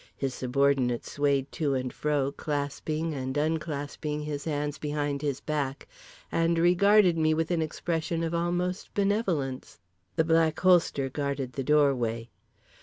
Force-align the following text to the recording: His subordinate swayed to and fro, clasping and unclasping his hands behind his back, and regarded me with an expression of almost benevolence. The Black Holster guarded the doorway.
His 0.17 0.33
subordinate 0.33 1.05
swayed 1.05 1.51
to 1.51 1.75
and 1.75 1.93
fro, 1.93 2.31
clasping 2.35 3.13
and 3.13 3.37
unclasping 3.37 4.21
his 4.23 4.45
hands 4.45 4.79
behind 4.79 5.21
his 5.21 5.39
back, 5.41 5.87
and 6.31 6.57
regarded 6.57 7.19
me 7.19 7.35
with 7.35 7.51
an 7.51 7.61
expression 7.61 8.23
of 8.23 8.33
almost 8.33 8.91
benevolence. 8.95 9.77
The 10.15 10.23
Black 10.23 10.59
Holster 10.59 11.07
guarded 11.07 11.53
the 11.53 11.63
doorway. 11.63 12.31